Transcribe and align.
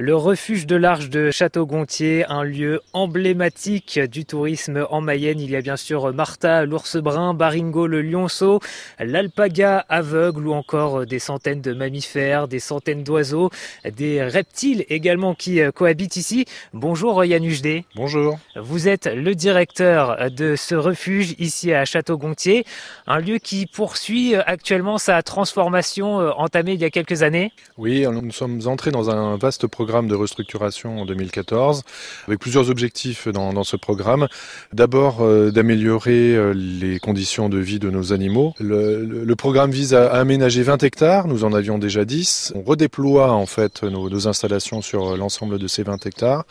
Le 0.00 0.14
refuge 0.14 0.64
de 0.68 0.76
l'Arche 0.76 1.10
de 1.10 1.32
Château-Gontier, 1.32 2.24
un 2.28 2.44
lieu 2.44 2.80
emblématique 2.92 3.98
du 3.98 4.24
tourisme 4.24 4.86
en 4.90 5.00
Mayenne. 5.00 5.40
Il 5.40 5.50
y 5.50 5.56
a 5.56 5.60
bien 5.60 5.74
sûr 5.74 6.14
Martha, 6.14 6.64
l'ours 6.64 6.98
brun, 6.98 7.34
Baringo, 7.34 7.88
le 7.88 8.00
lionceau, 8.00 8.60
l'alpaga 9.00 9.84
aveugle 9.88 10.46
ou 10.46 10.52
encore 10.52 11.04
des 11.04 11.18
centaines 11.18 11.60
de 11.60 11.72
mammifères, 11.72 12.46
des 12.46 12.60
centaines 12.60 13.02
d'oiseaux, 13.02 13.50
des 13.92 14.22
reptiles 14.22 14.84
également 14.88 15.34
qui 15.34 15.60
cohabitent 15.74 16.14
ici. 16.14 16.44
Bonjour 16.72 17.24
Yann 17.24 17.42
D. 17.60 17.84
Bonjour. 17.96 18.38
Vous 18.54 18.86
êtes 18.86 19.06
le 19.12 19.34
directeur 19.34 20.30
de 20.30 20.54
ce 20.54 20.76
refuge 20.76 21.34
ici 21.40 21.72
à 21.72 21.84
Château-Gontier, 21.84 22.64
un 23.08 23.18
lieu 23.18 23.38
qui 23.38 23.66
poursuit 23.66 24.36
actuellement 24.36 24.98
sa 24.98 25.20
transformation 25.24 26.18
entamée 26.38 26.74
il 26.74 26.80
y 26.80 26.84
a 26.84 26.90
quelques 26.90 27.24
années. 27.24 27.50
Oui, 27.76 28.06
nous 28.06 28.30
sommes 28.30 28.60
entrés 28.66 28.92
dans 28.92 29.10
un 29.10 29.36
vaste 29.36 29.66
programme 29.66 29.87
programme 29.88 30.08
de 30.08 30.14
restructuration 30.14 31.00
en 31.00 31.06
2014, 31.06 31.82
avec 32.26 32.40
plusieurs 32.40 32.68
objectifs 32.68 33.26
dans, 33.26 33.64
ce 33.64 33.74
programme. 33.74 34.28
D'abord, 34.74 35.22
euh, 35.22 35.50
d'améliorer 35.50 36.36
euh, 36.36 36.52
les 36.52 36.98
conditions 36.98 37.48
de 37.48 37.56
vie 37.56 37.78
de 37.78 37.88
nos 37.88 38.12
animaux. 38.12 38.52
Le, 38.60 39.34
programme 39.34 39.70
vise 39.70 39.94
à, 39.94 40.12
aménager 40.12 40.62
20 40.62 40.82
hectares, 40.82 41.26
nous 41.26 41.44
en 41.44 41.54
avions 41.54 41.78
déjà 41.78 42.04
10. 42.04 42.52
On 42.54 42.60
redéploie 42.60 43.32
en 43.32 43.46
fait 43.46 43.82
nos, 43.82 44.28
installations 44.28 44.82
sur 44.82 45.16
l'ensemble 45.16 45.58
de 45.58 45.66
ces 45.66 45.84
20 45.84 46.04
hectares. 46.04 46.44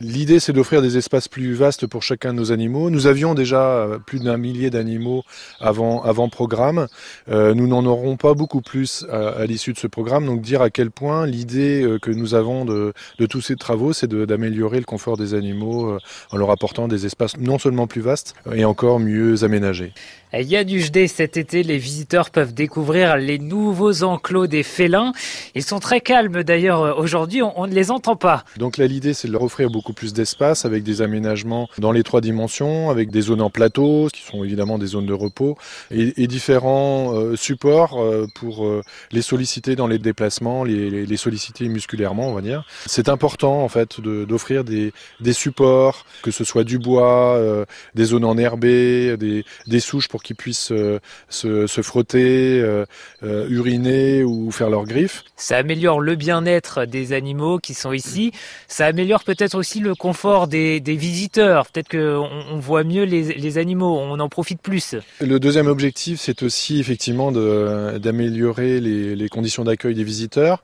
L'idée, 0.00 0.40
c'est 0.40 0.52
d'offrir 0.52 0.82
des 0.82 0.96
espaces 0.96 1.28
plus 1.28 1.54
vastes 1.54 1.86
pour 1.86 2.02
chacun 2.02 2.32
de 2.32 2.38
nos 2.38 2.50
animaux. 2.50 2.90
Nous 2.90 3.06
avions 3.06 3.34
déjà 3.34 3.62
euh, 3.62 3.98
plus 3.98 4.18
d'un 4.18 4.38
millier 4.38 4.70
d'animaux 4.70 5.22
avant, 5.60 6.02
avant 6.02 6.28
programme. 6.28 6.88
Euh, 7.30 7.54
nous 7.54 7.68
n'en 7.68 7.86
aurons 7.86 8.16
pas 8.16 8.34
beaucoup 8.34 8.60
plus 8.60 9.06
à, 9.08 9.28
à 9.28 9.46
l'issue 9.46 9.72
de 9.72 9.78
ce 9.78 9.86
programme, 9.86 10.26
donc 10.26 10.40
dire 10.40 10.62
à 10.62 10.70
quel 10.70 10.90
point 10.90 11.26
l'idée 11.26 11.86
que 12.02 12.10
nous 12.10 12.34
avons 12.34 12.64
de, 12.72 13.26
tous 13.26 13.40
ces 13.40 13.56
travaux, 13.56 13.92
c'est 13.92 14.10
d'améliorer 14.12 14.78
le 14.78 14.84
confort 14.84 15.16
des 15.16 15.34
animaux 15.34 15.90
euh, 15.90 15.98
en 16.30 16.36
leur 16.36 16.50
apportant 16.50 16.88
des 16.88 17.06
espaces 17.06 17.36
non 17.38 17.58
seulement 17.58 17.86
plus 17.86 18.00
vastes 18.00 18.34
et 18.52 18.64
encore 18.64 19.00
mieux 19.00 19.44
aménagés. 19.44 19.92
Il 20.34 20.48
y 20.48 20.56
a 20.56 20.64
du 20.64 20.80
JD 20.80 21.08
cet 21.08 21.36
été, 21.36 21.62
les 21.62 21.76
visiteurs 21.76 22.30
peuvent 22.30 22.54
découvrir 22.54 23.16
les 23.18 23.38
nouveaux 23.38 24.02
enclos 24.02 24.46
des 24.46 24.62
félins. 24.62 25.12
Ils 25.54 25.62
sont 25.62 25.78
très 25.78 26.00
calmes 26.00 26.42
d'ailleurs 26.42 26.82
euh, 26.82 26.94
aujourd'hui, 26.94 27.42
on, 27.42 27.66
ne 27.66 27.74
les 27.74 27.90
entend 27.90 28.16
pas. 28.16 28.44
Donc 28.56 28.78
là 28.78 28.86
l'idée 28.86 29.12
c'est 29.12 29.28
de 29.28 29.32
leur 29.32 29.42
offrir 29.42 29.68
beaucoup 29.68 29.92
plus 29.92 30.14
d'espace 30.14 30.64
avec 30.64 30.84
des 30.84 31.02
aménagements 31.02 31.68
dans 31.76 31.92
les 31.92 32.02
trois 32.02 32.22
dimensions, 32.22 32.88
avec 32.88 33.10
des 33.10 33.20
zones 33.20 33.42
en 33.42 33.50
plateau, 33.50 34.08
qui 34.12 34.22
sont 34.22 34.42
évidemment 34.42 34.78
des 34.78 34.86
zones 34.86 35.06
de 35.06 35.12
repos, 35.12 35.58
et, 35.90 36.26
différents 36.26 37.14
euh, 37.14 37.36
supports 37.36 38.02
pour 38.34 38.66
les 39.10 39.22
solliciter 39.22 39.76
dans 39.76 39.86
les 39.86 39.98
déplacements, 39.98 40.64
les, 40.64 41.16
solliciter 41.16 41.68
musculairement 41.68 42.28
on 42.28 42.34
va 42.34 42.40
dire. 42.40 42.64
C'est 42.86 43.08
important 43.08 43.62
en 43.62 43.68
fait 43.68 44.00
d'offrir 44.00 44.64
des, 44.64 44.92
supports, 45.32 46.06
que 46.22 46.30
ce 46.30 46.44
soit 46.44 46.64
du 46.64 46.78
bois, 46.78 47.36
euh, 47.36 47.64
des 47.94 48.04
zones 48.06 48.24
enherbées, 48.24 49.16
des, 49.16 49.44
des 49.66 49.80
souches 49.80 50.08
pour 50.08 50.21
qu'ils 50.22 50.36
puissent 50.36 50.72
euh, 50.72 50.98
se, 51.28 51.66
se, 51.66 51.82
frotter, 51.82 52.60
euh, 52.60 52.84
uriner 53.22 54.24
ou 54.24 54.50
faire 54.50 54.70
leurs 54.70 54.84
griffes. 54.84 55.24
Ça 55.36 55.56
améliore 55.58 56.00
le 56.00 56.14
bien-être 56.14 56.84
des 56.84 57.12
animaux 57.12 57.58
qui 57.58 57.74
sont 57.74 57.92
ici. 57.92 58.32
Ça 58.68 58.86
améliore 58.86 59.24
peut-être 59.24 59.54
aussi 59.54 59.80
le 59.80 59.94
confort 59.94 60.48
des, 60.48 60.80
des 60.80 60.96
visiteurs. 60.96 61.66
Peut-être 61.66 61.88
qu'on 61.88 62.28
on 62.50 62.58
voit 62.58 62.84
mieux 62.84 63.04
les, 63.04 63.34
les, 63.34 63.58
animaux, 63.58 63.98
on 63.98 64.18
en 64.20 64.28
profite 64.28 64.60
plus. 64.60 64.94
Le 65.20 65.38
deuxième 65.38 65.66
objectif, 65.66 66.20
c'est 66.20 66.42
aussi 66.42 66.80
effectivement 66.80 67.32
d'améliorer 67.32 68.80
les, 68.80 69.14
les, 69.16 69.28
conditions 69.28 69.64
d'accueil 69.64 69.94
des 69.94 70.04
visiteurs 70.04 70.62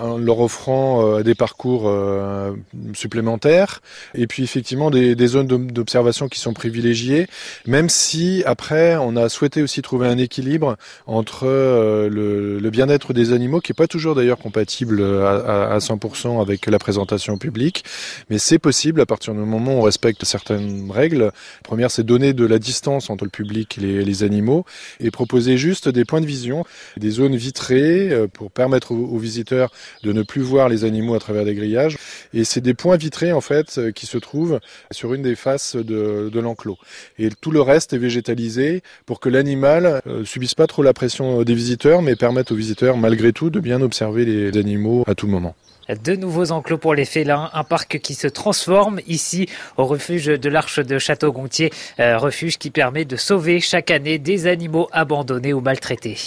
en 0.00 0.18
leur 0.18 0.40
offrant 0.40 0.78
euh, 1.04 1.22
des 1.22 1.34
parcours 1.34 1.88
euh, 1.88 2.52
supplémentaires 2.94 3.80
et 4.14 4.26
puis 4.26 4.42
effectivement 4.42 4.90
des, 4.90 5.14
des 5.14 5.26
zones 5.26 5.46
d'observation 5.46 6.28
qui 6.28 6.38
sont 6.38 6.52
privilégiées, 6.52 7.26
même 7.66 7.88
si 7.88 8.42
après 8.46 8.67
on 8.72 9.16
a 9.16 9.28
souhaité 9.28 9.62
aussi 9.62 9.82
trouver 9.82 10.08
un 10.08 10.18
équilibre 10.18 10.76
entre 11.06 11.46
euh, 11.46 12.08
le, 12.08 12.70
bien-être 12.70 13.12
des 13.12 13.32
animaux 13.32 13.60
qui 13.60 13.72
est 13.72 13.74
pas 13.74 13.86
toujours 13.86 14.14
d'ailleurs 14.14 14.38
compatible 14.38 15.02
à, 15.02 15.72
à, 15.72 15.78
100% 15.78 16.40
avec 16.40 16.66
la 16.66 16.78
présentation 16.78 17.38
publique, 17.38 17.84
mais 18.28 18.38
c'est 18.38 18.58
possible 18.58 19.00
à 19.00 19.06
partir 19.06 19.32
du 19.32 19.40
moment 19.40 19.76
où 19.76 19.78
on 19.78 19.82
respecte 19.82 20.24
certaines 20.24 20.90
règles. 20.90 21.18
La 21.18 21.32
première, 21.64 21.90
c'est 21.90 22.04
donner 22.04 22.34
de 22.34 22.44
la 22.44 22.58
distance 22.58 23.10
entre 23.10 23.24
le 23.24 23.30
public 23.30 23.78
et 23.78 24.04
les, 24.04 24.22
animaux 24.22 24.64
et 24.98 25.10
proposer 25.10 25.56
juste 25.56 25.88
des 25.88 26.04
points 26.04 26.20
de 26.20 26.26
vision, 26.26 26.64
des 26.96 27.10
zones 27.10 27.36
vitrées 27.36 28.10
pour 28.32 28.50
permettre 28.50 28.92
aux 28.92 29.18
visiteurs 29.18 29.70
de 30.02 30.12
ne 30.12 30.22
plus 30.22 30.42
voir 30.42 30.68
les 30.68 30.84
animaux 30.84 31.14
à 31.14 31.20
travers 31.20 31.44
des 31.44 31.54
grillages. 31.54 31.96
Et 32.34 32.44
c'est 32.44 32.60
des 32.60 32.74
points 32.74 32.96
vitrés 32.96 33.32
en 33.32 33.40
fait 33.40 33.78
euh, 33.78 33.92
qui 33.92 34.06
se 34.06 34.18
trouvent 34.18 34.60
sur 34.90 35.14
une 35.14 35.22
des 35.22 35.36
faces 35.36 35.76
de, 35.76 36.30
l'enclos. 36.38 36.78
Et 37.18 37.30
tout 37.30 37.50
le 37.50 37.60
reste 37.60 37.92
est 37.92 37.98
végétalisé 37.98 38.82
pour 39.06 39.20
que 39.20 39.28
l'animal 39.28 40.00
euh, 40.06 40.24
subisse 40.24 40.54
pas 40.54 40.66
trop 40.66 40.82
la 40.82 40.92
pression 40.92 41.42
des 41.42 41.54
visiteurs, 41.54 42.02
mais 42.02 42.16
permette 42.16 42.52
aux 42.52 42.56
visiteurs 42.56 42.96
malgré 42.96 43.32
tout 43.32 43.50
de 43.50 43.60
bien 43.60 43.82
observer 43.82 44.24
les 44.24 44.56
animaux 44.58 45.04
à 45.06 45.14
tout 45.14 45.26
moment. 45.26 45.54
De 45.88 46.14
nouveaux 46.16 46.52
enclos 46.52 46.76
pour 46.76 46.94
les 46.94 47.06
félins, 47.06 47.48
un 47.54 47.64
parc 47.64 47.98
qui 48.00 48.12
se 48.12 48.26
transforme 48.28 49.00
ici 49.06 49.48
au 49.78 49.86
refuge 49.86 50.26
de 50.26 50.48
l'Arche 50.50 50.80
de 50.80 50.98
Château-Gontier, 50.98 51.72
euh, 51.98 52.18
refuge 52.18 52.58
qui 52.58 52.70
permet 52.70 53.06
de 53.06 53.16
sauver 53.16 53.58
chaque 53.60 53.90
année 53.90 54.18
des 54.18 54.46
animaux 54.46 54.88
abandonnés 54.92 55.54
ou 55.54 55.62
maltraités. 55.62 56.18